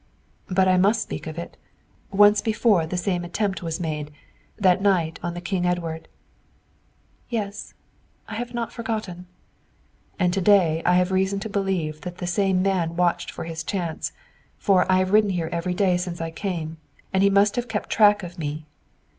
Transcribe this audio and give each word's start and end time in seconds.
"But 0.47 0.67
I 0.67 0.77
must 0.77 1.03
speak 1.03 1.27
of 1.27 1.37
it! 1.37 1.57
Once 2.09 2.41
before 2.41 2.87
the 2.87 2.97
same 2.97 3.23
attempt 3.23 3.61
was 3.61 3.79
made 3.79 4.09
that 4.57 4.81
night 4.81 5.19
on 5.21 5.35
the 5.35 5.41
King 5.41 5.63
Edward." 5.63 6.07
"Yes; 7.29 7.75
I 8.27 8.33
have 8.33 8.51
not 8.51 8.73
forgotten." 8.73 9.27
"And 10.17 10.33
to 10.33 10.41
day 10.41 10.81
I 10.87 10.95
have 10.95 11.11
reason 11.11 11.39
to 11.41 11.49
believe 11.49 12.01
that 12.01 12.17
the 12.17 12.25
same 12.25 12.63
man 12.63 12.95
watched 12.95 13.35
his 13.37 13.63
chance, 13.63 14.11
for 14.57 14.91
I 14.91 14.97
have 14.97 15.11
ridden 15.11 15.29
here 15.29 15.49
every 15.51 15.75
day 15.75 15.97
since 15.97 16.19
I 16.19 16.31
came, 16.31 16.77
and 17.13 17.21
he 17.21 17.29
must 17.29 17.55
have 17.55 17.67
kept 17.67 17.91
track 17.91 18.23
of 18.23 18.39
me." 18.39 18.65